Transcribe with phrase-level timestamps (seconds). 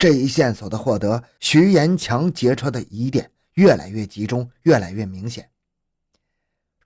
[0.00, 5.50] 这一线索的获得，徐延强劫车的疑点越来越集中，越来越明显。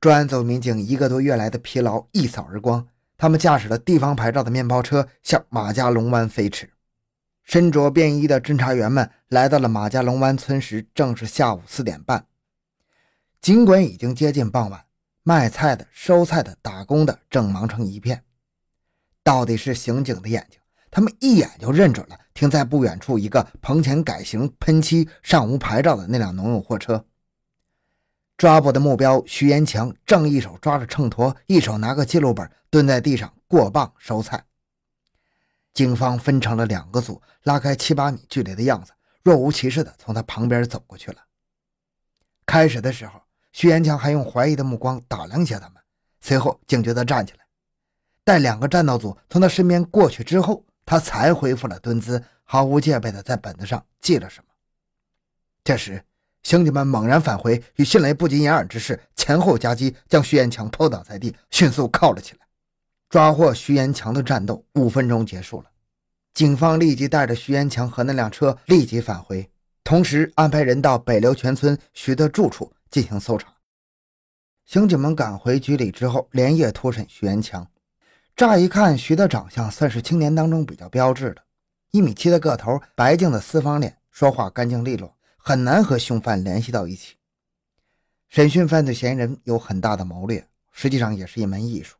[0.00, 6.72] 专案组民警一个多月来的疲劳一扫而光，他们驾驶了地方牌照的面包车向马家龙湾飞驰。
[7.44, 12.26] 身着便衣的侦查员们来到了马家龙湾村时，正是下午四点半。
[13.40, 14.86] 尽管已经接近傍晚，
[15.22, 18.24] 卖菜的、收菜的、打工的正忙成一片。
[19.22, 20.58] 到底是刑警的眼睛。
[20.94, 27.04] 他们一眼就认准了停在不远处一个棚前改型、喷漆、尚无牌照的那辆农用货车。
[28.36, 34.44] 抓捕的目标徐延强正一手抓着秤砣，一手拿个记录本，蹲在地上过磅收菜。
[35.72, 38.92] 警方分成了两个组，拉开七八米距离的样子，
[39.24, 41.18] 若无其事地从他旁边走过去了。
[42.46, 43.20] 开始的时候，
[43.50, 45.82] 徐延强还用怀疑的目光打量一下他们，
[46.20, 47.40] 随后警觉地站起来。
[48.22, 54.46] 待两个战斗组从他身边过去之后，他才恢复了蹲姿，毫无戒备地在本子上记了什么。
[55.62, 56.04] 这时，
[56.42, 62.40] 刑警们猛然返回，与迅雷不及掩耳之势前后夹击，将徐延强扑倒在地，迅速铐了起来。
[63.08, 65.70] 抓获徐延强的战斗五分钟结束了，
[66.34, 69.48] 警方立即带着徐延强和那辆车立即返回，
[69.84, 73.54] 同时安排人到北流泉村徐的住处进行搜查。
[74.66, 77.66] 刑警们赶回局里之后，连夜突审徐延强。
[78.36, 81.44] 乍一看，徐的长相算是青年当中比较标致的，
[81.92, 87.14] 一米七的个头，白净的四方脸，说话干净利落，很难和凶犯联系到一起。
[88.28, 91.96] 审讯犯罪嫌疑人有很大的谋略，实际上也是一门艺术，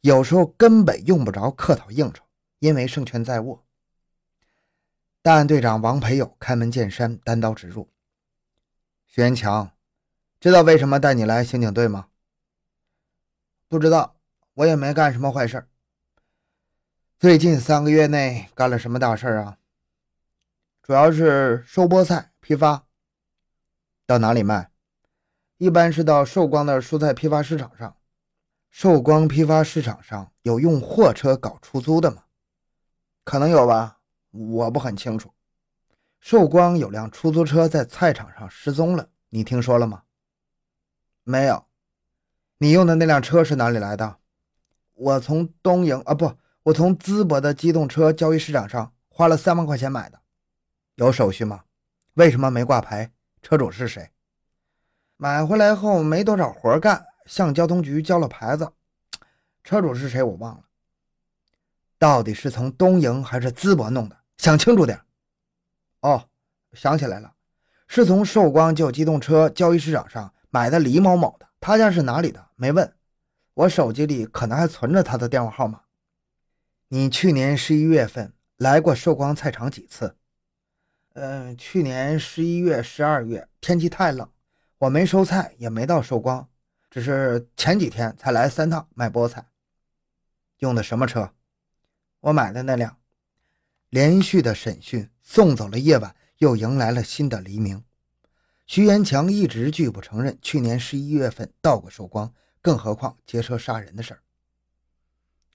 [0.00, 2.24] 有时候根本用不着客套应酬，
[2.58, 3.64] 因为胜券在握。
[5.22, 7.88] 大案队长王培友开门见山，单刀直入
[9.06, 9.70] ：“徐元强，
[10.40, 12.08] 知道为什么带你来刑警队吗
[13.68, 14.16] ？”“不知道。”
[14.54, 15.68] 我也没干什么坏事
[17.18, 19.58] 最近三个月内干了什么大事啊？
[20.82, 22.86] 主要是收菠菜批发，
[24.06, 24.70] 到哪里卖？
[25.58, 27.96] 一般是到寿光的蔬菜批发市场上。
[28.70, 32.24] 寿光批发市场上有用货车搞出租的吗？
[33.24, 33.98] 可能有吧，
[34.30, 35.32] 我不很清楚。
[36.20, 40.04] 寿光有辆出租车在菜场上失踪了，你听说了吗？
[41.24, 41.66] 没有。
[42.58, 44.19] 你用的那辆车是哪里来的？
[45.00, 46.30] 我从东营啊，不，
[46.64, 50.20] 我从淄博的机动车交易市场上花了三万块钱买的，
[50.96, 51.62] 有手续吗？
[52.14, 53.10] 为什么没挂牌？
[53.40, 54.10] 车主是谁？
[55.16, 58.70] 买回来后没多少活干，向交通局交了牌子，
[59.64, 60.64] 车主是谁我忘了。
[61.98, 64.16] 到底是从东营还是淄博弄的？
[64.36, 65.00] 想清楚点。
[66.00, 66.28] 哦，
[66.74, 67.32] 想起来了，
[67.88, 72.46] 是从寿光旧机动车交易市场上买的李某某的，他家是哪里的？
[72.56, 72.92] 没问。
[73.60, 75.82] 我手机里可能还存着他的电话号码。
[76.88, 80.16] 你去年十一月份来过寿光菜场几次？
[81.12, 84.30] 嗯，去年十一月、十二月天气太冷，
[84.78, 86.48] 我没收菜，也没到寿光，
[86.90, 89.46] 只是前几天才来三趟卖菠菜。
[90.60, 91.34] 用的什么车？
[92.20, 92.96] 我买的那辆。
[93.90, 97.84] 连续的审讯送走了夜晚，又迎来了新的黎明。
[98.66, 102.32] 徐元强一直拒不承认去年十一月份到过寿光。
[102.62, 104.20] 更何况劫车杀人的事儿。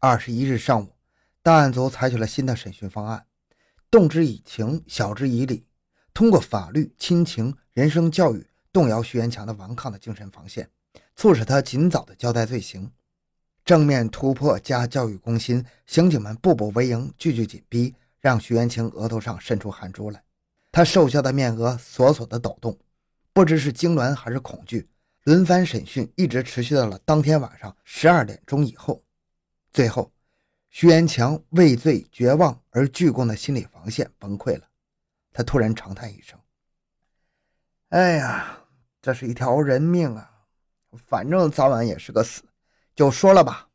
[0.00, 0.96] 二十一日上午，
[1.42, 3.26] 档案组采取了新的审讯方案，
[3.90, 5.66] 动之以情，晓之以理，
[6.12, 10.70] 通过法律、亲情、人生教育，动摇徐元强的顽抗的精神防线，
[11.14, 12.90] 促使他尽早的交代罪行。
[13.64, 20.24] 正面突破加教育攻心，刑警们步步为营，句句紧逼，让徐元清额头上渗出汗珠来。
[20.72, 22.76] 他瘦削的面额索索的抖动，
[23.32, 24.88] 不知是痉挛还是恐惧。
[25.24, 29.04] 轮番审讯一直持续到了当天晚上十二点钟以后，
[29.72, 30.12] 最后，
[30.68, 34.66] 徐元强畏罪绝望而鞠躬的心理防线崩溃了，
[35.32, 36.36] 他突然长叹一声
[37.90, 38.64] ：“哎呀，
[39.00, 40.28] 这是一条人命啊！
[41.06, 42.42] 反正早晚也是个死，
[42.96, 43.68] 就说了吧。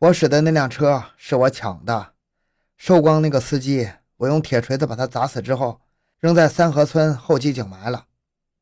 [0.00, 2.12] 我使的那辆车是我抢的，
[2.76, 5.80] 寿光那个司机，我用铁锤子把他砸死之后，
[6.18, 8.07] 扔在三河村后街井埋了。”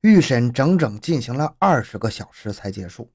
[0.07, 3.13] 预审整整进行了二十个小时才结束。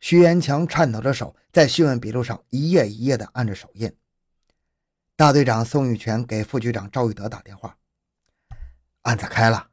[0.00, 3.96] 徐元强颤抖着手在讯问笔录上一页一页地按着手印。
[5.14, 7.76] 大队长宋玉泉给副局长赵玉德打电话，
[9.02, 9.68] 案子开了。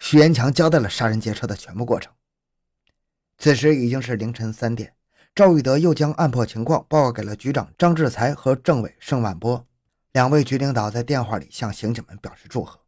[0.00, 2.12] 徐元强交代了杀人劫车的全部过程。
[3.36, 4.94] 此时已经是凌晨三点，
[5.36, 9.64] 赵玉德又将案破情况报告给了局长张志才和政委盛万波。
[10.10, 12.80] 两位局领导在电话里向刑警们表示祝贺。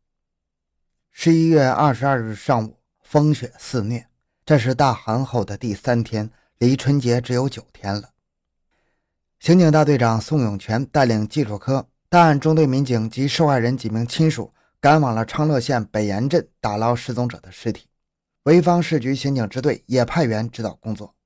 [1.13, 2.80] 十一月二十二日上午。
[3.11, 4.07] 风雪肆虐，
[4.47, 8.11] 这是大寒后的第三天，离春节只有九天了。
[9.41, 17.89] 刑警大队长宋永全带领技术科大案中队民警及受害人几名亲属赶往了昌乐县北岩镇打捞失踪者的尸体，
[18.45, 21.17] 潍坊市局刑警支队也派员指导工作。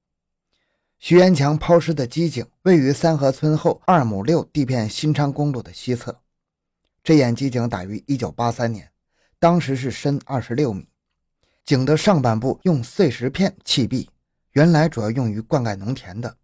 [0.99, 6.19] 徐元强抛尸的机井位于三河村后二亩六地片新昌公路的西侧。
[7.03, 8.91] 这眼机井打于1983年，
[9.39, 10.89] 当时是深26米。
[11.65, 14.11] 井的上半部用碎石片砌壁，
[14.53, 16.37] 原来主要用于灌溉农田的。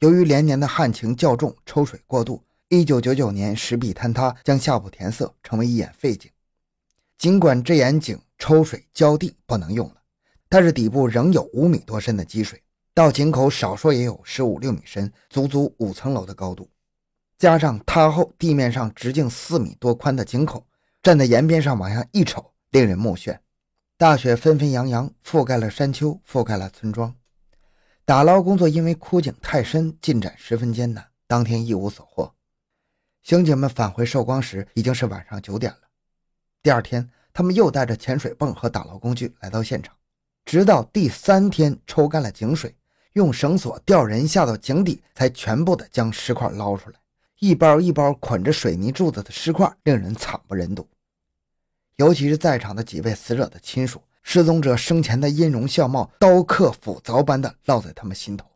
[0.00, 6.28] 由于连年的旱情较重，抽水过度，1999年石壁坍塌，将下部填塞，成为一眼废井。
[7.16, 9.94] 尽管这眼井抽水浇地不能用了，
[10.48, 12.60] 但是底部仍有五米多深的积水。
[12.92, 16.68] 到井口少说也有十五六米深，足足五层楼的高度，
[17.38, 20.66] 加上塌后地面上直径四米多宽的井口，
[21.04, 23.38] 站在岩边上往下一瞅，令人目眩。
[23.98, 27.14] 大雪纷纷扬扬，覆盖了山丘，覆盖了村庄。
[28.04, 32.34] 打捞工作因为枯井太深，进展十分艰难，当天一无所获。
[33.22, 35.78] 刑警们返回寿光时，已经是晚上九点了。
[36.62, 39.96] 第二天，他们又带着潜水泵和打捞工具来到现场，
[40.44, 42.76] 直到第三天抽干了井水。
[43.14, 46.96] 用绳索吊人下到井底，才全部的将尸块捞出来。
[47.38, 50.86] 一包一包捆着水泥柱子的尸块，令人惨不忍睹。
[51.96, 58.46] 尤其是在场的几位死者的亲属，失踪者生前的音容笑貌，刀刻斧凿般的烙在他们心头，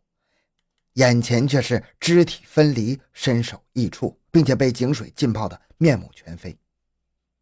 [0.93, 6.55] 眼前却是肢体分离、身首异处，并且被井水浸泡的面目全非。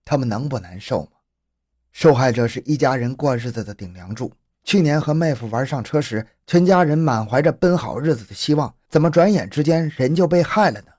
[0.06, 1.12] 他们能不难受吗？
[1.92, 4.32] 受害者是一家人过日子的顶梁柱。
[4.64, 10.92] 去年和妹夫玩上车时，全家人满怀着奔好日子的希望，怎么转眼之间人就被害了呢？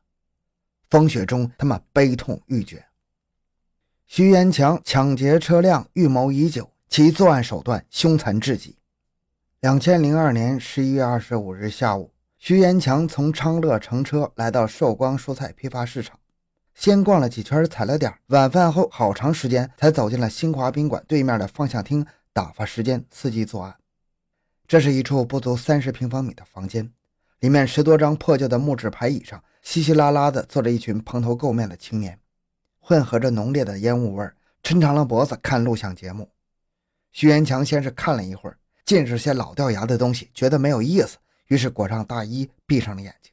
[0.91, 2.85] 风雪中，他们悲痛欲绝。
[4.13, 8.77] 徐元强抢劫车辆预谋已久，其作案手段凶残至极。
[9.61, 16.19] 两千零二年十一月二十五日下午，徐元强从昌乐乘车来到寿光蔬菜批发市场，
[16.75, 18.13] 先逛了几圈，踩了点。
[18.27, 22.05] 晚饭后，好长时间才走进了新华宾馆对面的方向厅。
[22.33, 23.77] 打发时间，伺机作案。
[24.67, 26.91] 这是一处不足三十平方米的房间，
[27.39, 32.19] 里面十多张破旧的木质排椅上，稀稀拉拉的坐着一群蓬头垢面的青年，
[32.81, 36.29] 混合着浓烈的烟雾味儿，抻长了脖子看录像节目。
[37.13, 41.19] 徐元强先是看了一会儿，尽是些老掉牙的东西，觉得没有意思，
[41.49, 43.33] 于是裹上大衣，闭上了眼睛。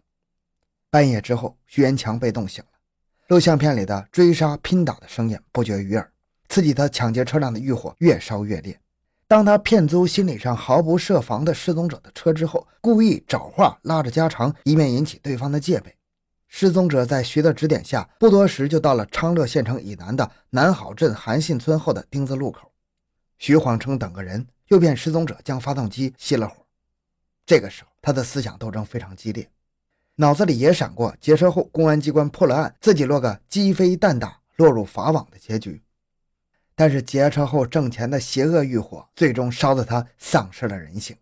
[0.90, 2.80] 半夜之后，徐元强被冻醒了，
[3.28, 6.12] 录像片里的追杀拼打的声音不绝于耳，
[6.50, 8.80] 刺激他抢劫车辆的欲火越烧越烈。
[9.28, 15.94] 当他骗租心理上毫不设防的失踪者的车之后，故意找话拉着家常，以免引起对方的戒备。
[16.48, 22.72] 失踪者在徐的指点下，不多时就到了昌乐县城以南的南好镇韩信村后的丁字路口。
[23.38, 26.66] 徐谎称等个人，诱骗失踪者将发动机熄了火。
[27.46, 29.50] 这个时候，他的思想斗争非常激烈，
[30.16, 35.84] 脑子里也闪过劫车后公安机关破了案，自己落个鸡飞蛋打、落入法网的结局。
[36.76, 41.16] 但是劫车后挣钱的邪恶欲火，最终烧得他丧失了人性。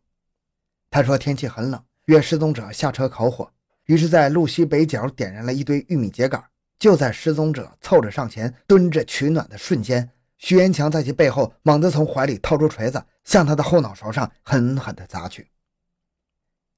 [0.90, 3.52] 他说天气很冷，约失踪者下车烤火，
[3.86, 6.44] 于是，在路西北角点燃了一堆玉米秸秆。
[6.78, 15.48] 就在失踪者凑着上前蹲着取暖的瞬间，徐元强在其背后猛地从怀里掏出锤子，向他的后脑勺上狠狠地砸去。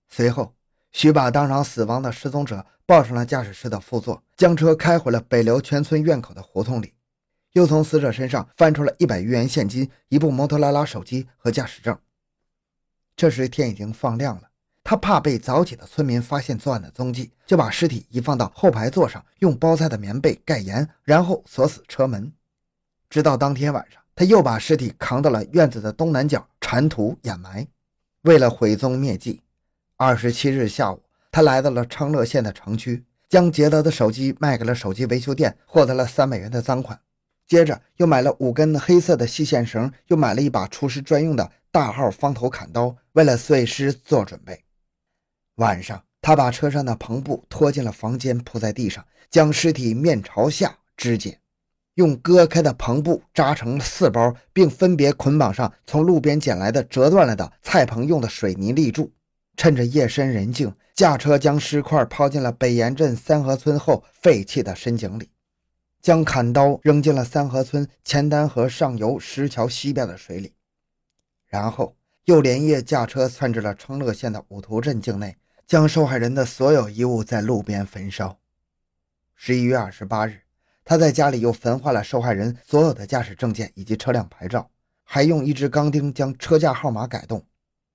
[0.08, 0.54] 随后，
[0.92, 6.94] 徐把当场死亡的失踪者抱上了驾驶室的副座，将车开回了北流全村院口的胡同里。
[7.54, 11.98] 又从死者身上翻出了一百余元现金、一部摩托拉拉手机和驾驶证。
[13.16, 14.47] 这时天已经放亮了，
[14.90, 22.32] 他怕被早起的村民发现作案的踪迹，就把尸体移放到后排座上，用包菜的棉被盖严，然后锁死车门。
[23.10, 27.68] 直到当天晚上，他又把尸体扛到了院子的东南角，铲土掩埋。
[28.22, 29.42] 为了毁踪灭迹，
[29.98, 31.04] 二十七日下午，
[31.34, 36.98] 他来到了昌乐县的城区，将劫得的手机卖给了手机维修店，获得了三百元的赃款。
[37.46, 44.64] 接着又买了五根黑色的细线绳，又买了一把厨师专用的大号方头砍刀，为了碎尸做准备。
[45.58, 51.40] 晚上，他把车上的篷布拖进了房间，铺在地上，将尸体面朝下肢解，
[51.96, 59.12] 用割开的篷布扎成四包，并分别捆绑上从路边捡来的折断了的菜棚用的水泥立柱。
[59.56, 65.32] 趁着夜深人静，驾车将尸块抛进了北岩镇三河村后废弃的深井里。
[66.00, 70.54] 将砍刀扔进了三河村钱丹河上游石桥西边的水里，
[71.48, 71.96] 然后
[72.26, 75.36] 又连夜驾车窜至了昌乐县的五图镇境内，
[75.68, 78.40] 将受害人的所有衣物在路边焚烧。
[79.36, 80.44] 十一月二十八日，
[80.86, 84.72] 他在家里又焚化了受害人所有的驾驶证件以及车辆牌照，
[85.04, 87.46] 还用一支钢钉将车架号码改动。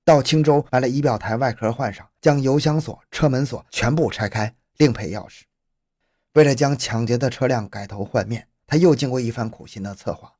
[0.05, 5.43] 到青州买了仪表台外壳换上，将油箱锁、车门锁全部拆开，另配钥匙。
[6.35, 10.35] 为了将抢劫的车辆改头换面，他又经过一番苦心的策划。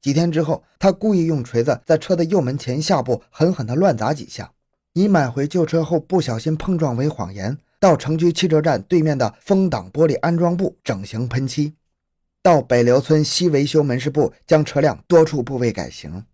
[0.00, 4.52] 几天之后，他故意用锤子在车的右门前下部狠狠地乱砸几下，
[4.98, 11.74] 以买回旧车后不小心碰撞为谎言，到城区汽车站对面的风挡玻璃安装部整形喷漆，
[12.42, 16.24] 到北流村西维修门市部将车辆多处部位改型，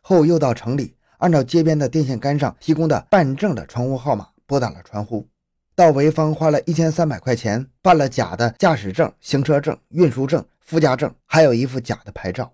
[0.00, 5.28] 后又到城里按照街边的电线杆上提供的办证的窗户号码拨打了传呼。
[5.74, 12.50] 到潍坊花了一千三百块钱办了假的驾驶证、行车证、运输证、附加证，还有一副假的牌照。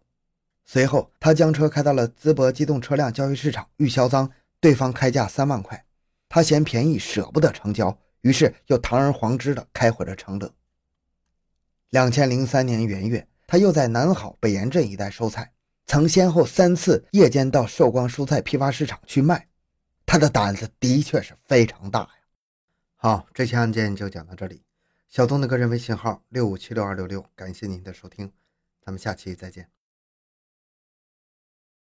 [0.67, 4.29] 随后，他将车开到了淄博机动车辆交易市场预销赃，
[4.65, 5.85] 对方开价三万块，
[6.27, 10.55] 他嫌便宜舍不得成交，于是又堂而皇之的开回了承德。
[11.91, 15.53] 两千零三年元月，他又在南好北岩镇一带收菜，
[15.85, 19.49] 曾先后三次夜间到寿光蔬菜批发市场去卖，
[20.07, 22.09] 他的胆子的确是非常大呀。
[22.97, 24.63] 好，这期案件就讲到这里。
[25.11, 28.33] 小东的个人微信号六五七六二六六，感谢您的收听，
[28.83, 29.69] 咱们下期再见。